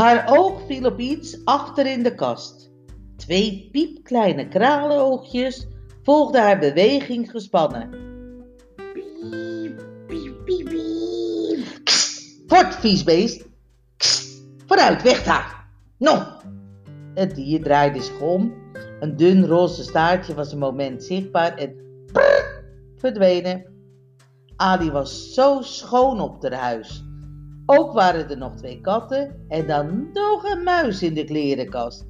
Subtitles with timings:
[0.00, 2.70] Haar oog viel op iets achter in de kast.
[3.16, 5.66] Twee piepkleine kralenoogjes
[6.02, 7.90] volgden haar beweging gespannen.
[8.76, 11.84] Piep, piep, piep, piep.
[11.84, 13.44] Kst, Fort, vies beest.
[13.96, 15.68] Kst, Vooruit, weg daar.
[15.98, 16.24] Nou.
[17.14, 18.54] Het dier draaide zich om.
[19.00, 21.74] Een dun roze staartje was een moment zichtbaar en
[22.12, 22.64] prrr,
[22.96, 23.64] verdwenen.
[24.56, 27.04] Ali was zo schoon op haar huis.
[27.72, 32.06] Ook waren er nog twee katten en dan nog een muis in de klerenkast.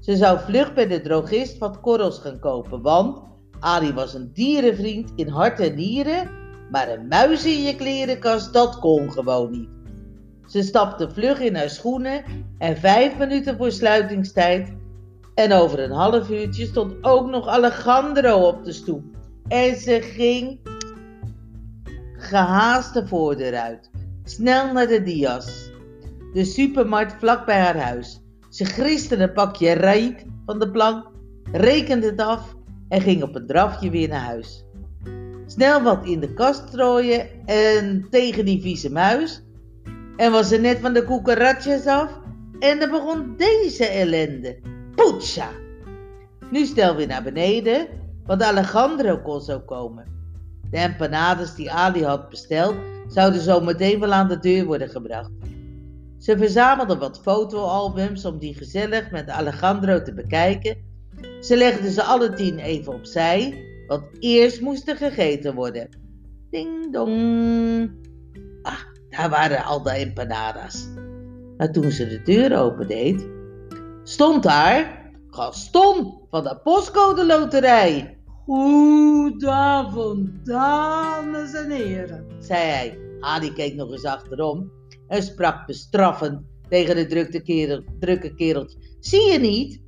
[0.00, 3.22] Ze zou vlug bij de drogist wat korrels gaan kopen, want
[3.60, 6.30] Ali was een dierenvriend in hart en nieren,
[6.70, 9.68] maar een muis in je klerenkast, dat kon gewoon niet.
[10.46, 12.24] Ze stapte vlug in haar schoenen
[12.58, 14.72] en vijf minuten voor sluitingstijd
[15.34, 19.04] en over een half uurtje stond ook nog Alejandro op de stoep.
[19.48, 20.60] En ze ging
[22.16, 23.90] gehaast de voordeur uit,
[24.24, 25.70] snel naar de Dias,
[26.32, 28.20] de supermarkt vlak bij haar huis.
[28.48, 31.10] Ze griste een pakje riet van de plank,
[31.52, 32.54] rekende het af
[32.88, 34.64] en ging op een drafje weer naar huis.
[35.46, 39.42] Snel wat in de kast strooien en tegen die vieze muis.
[40.16, 42.20] En was ze net van de koekeratjes af
[42.58, 44.58] en dan begon deze ellende.
[44.94, 45.48] Poetsa!
[46.50, 47.86] Nu stel weer naar beneden,
[48.26, 50.13] want Alejandro kon zo komen.
[50.74, 52.74] De empanades die Ali had besteld,
[53.08, 55.30] zouden zo meteen wel aan de deur worden gebracht.
[56.18, 60.76] Ze verzamelde wat fotoalbums om die gezellig met Alejandro te bekijken.
[61.40, 65.88] Ze legde ze alle tien even opzij, want eerst moest er gegeten worden.
[66.50, 67.90] Ding dong.
[68.62, 70.88] Ah, daar waren al de empanadas.
[71.56, 73.26] Maar toen ze de deur opendeed,
[74.02, 78.13] stond daar Gaston van de postcode loterij.
[78.44, 82.26] Goedenavond, dames en heren.
[82.38, 82.98] zei hij.
[83.20, 84.70] Ali keek nog eens achterom
[85.08, 88.78] en sprak bestraffend tegen de drukke, kerel, drukke kereltje.
[89.00, 89.80] Zie je niet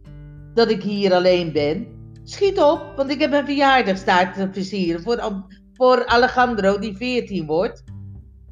[0.55, 1.87] dat ik hier alleen ben?
[2.25, 7.85] Schiet op, want ik heb een verjaardagstaart te versieren voor, voor Alejandro die 14 wordt.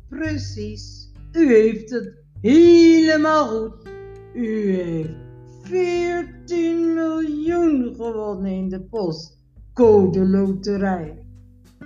[0.09, 3.89] Precies, u heeft het helemaal goed.
[4.35, 5.15] U heeft
[5.63, 8.87] 14 miljoen gewonnen in de
[9.75, 11.19] postcode loterij.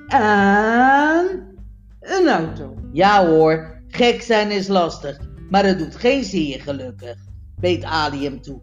[0.09, 1.57] En
[2.01, 2.75] een auto.
[2.93, 5.19] Ja hoor, gek zijn is lastig,
[5.51, 7.17] maar het doet geen zeer gelukkig,
[7.61, 8.61] beet Ali hem toe.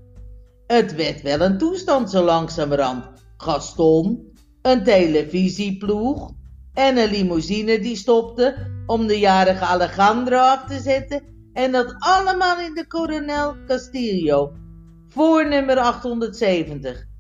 [0.68, 3.06] Het werd wel een toestand zo langzamerhand.
[3.38, 4.32] Gaston,
[4.62, 6.32] een televisieploeg
[6.74, 8.56] en een limousine die stopte
[8.86, 14.52] om de jarige Alejandro af te zetten en dat allemaal in de Coronel Castillo,
[15.10, 17.14] voor nummer 870.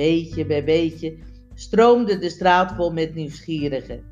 [0.00, 1.16] Beetje bij beetje
[1.54, 4.02] stroomde de straat vol met nieuwsgierigen.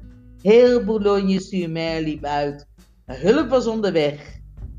[0.43, 2.67] Heel Boulogne-sur-Mer liep uit.
[3.05, 4.39] Hulp was onderweg.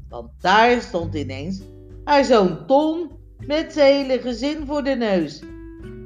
[0.10, 1.62] Want daar stond ineens
[2.04, 3.10] haar zoon Ton
[3.46, 5.42] met zijn hele gezin voor de neus.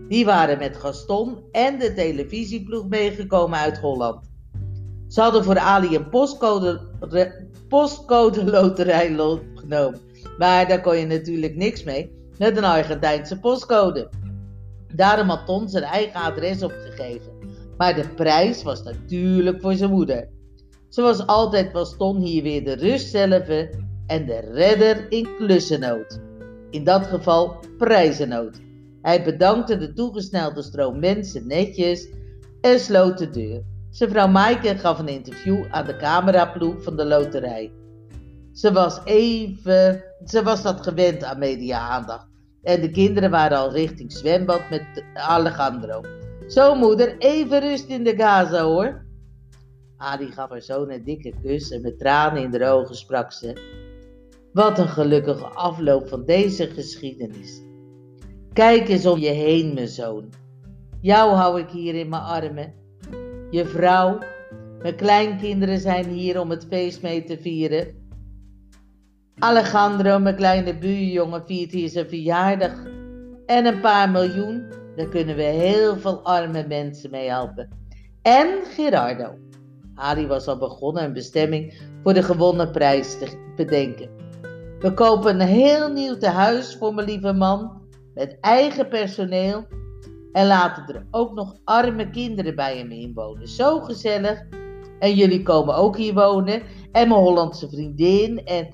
[0.08, 4.32] Die waren met Gaston en de televisieploeg meegekomen uit Holland.
[5.08, 6.82] Ze hadden voor Ali een postcode,
[7.68, 10.00] postcode loterij lo- genomen.
[10.38, 14.10] Maar daar kon je natuurlijk niks mee met een Argentijnse postcode.
[14.96, 17.32] Daarom had Ton zijn eigen adres opgegeven.
[17.78, 20.30] Maar de prijs was natuurlijk voor zijn moeder.
[20.90, 23.48] Zoals altijd was Ton hier weer de rust zelf
[24.08, 26.20] en de redder in klussennood.
[26.70, 28.62] In dat geval prijzennood.
[29.02, 32.08] Hij bedankte de toegesnelde stroom mensen netjes
[32.62, 33.62] en sloot de deur.
[33.90, 37.72] Zijn vrouw Maaike gaf een interview aan de cameraploeg van de loterij.
[38.52, 42.33] Ze was even, ze was dat gewend aan media-aandacht.
[42.64, 46.02] En de kinderen waren al richting zwembad met Alejandro.
[46.48, 49.06] Zo moeder, even rust in de Gaza hoor.
[49.98, 53.54] Ali gaf haar zoon een dikke kus en met tranen in de ogen sprak ze.
[54.54, 57.62] Wat een gelukkige afloop van deze geschiedenis.
[58.54, 60.30] Kijk eens om je heen, mijn zoon.
[61.02, 62.74] Jou hou ik hier in mijn armen.
[63.50, 64.18] Je vrouw,
[64.82, 68.03] mijn kleinkinderen zijn hier om het feest mee te vieren.
[69.40, 72.72] Alejandro, mijn kleine buurjongen, viert hier zijn verjaardag.
[73.46, 74.66] En een paar miljoen,
[74.96, 77.70] daar kunnen we heel veel arme mensen mee helpen.
[78.22, 79.36] En Gerardo.
[79.96, 84.10] Ali was al begonnen een bestemming voor de gewonnen prijs te bedenken.
[84.80, 87.82] We kopen een heel nieuw tehuis voor mijn lieve man,
[88.14, 89.66] met eigen personeel.
[90.32, 93.48] En laten er ook nog arme kinderen bij hem inwonen.
[93.48, 94.44] Zo gezellig.
[95.00, 96.62] En jullie komen ook hier wonen.
[96.92, 98.46] En mijn Hollandse vriendin.
[98.46, 98.70] En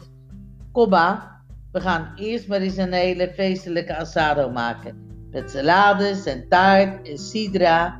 [0.73, 5.07] maar, we gaan eerst maar eens een hele feestelijke asado maken.
[5.31, 7.99] Met salades en taart en sidra.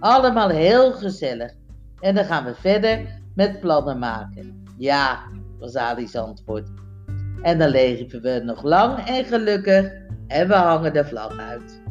[0.00, 1.52] Allemaal heel gezellig.
[2.00, 4.64] En dan gaan we verder met plannen maken.
[4.76, 5.18] Ja,
[5.58, 6.68] was Ali's antwoord.
[7.42, 9.92] En dan leven we nog lang en gelukkig
[10.26, 11.87] en we hangen de vlag uit.